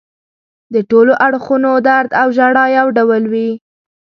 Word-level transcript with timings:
د 0.73 0.75
ټولو 0.89 1.13
اړخونو 1.25 1.69
درد 1.87 2.11
او 2.21 2.27
ژړا 2.37 2.65
یو 2.77 2.87
ډول 2.97 3.23
وي. 3.31 3.49